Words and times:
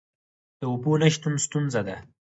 د 0.59 0.61
اوبو 0.71 0.91
نشتون 1.01 1.33
ستونزه 1.45 1.81
ده؟ 1.87 1.95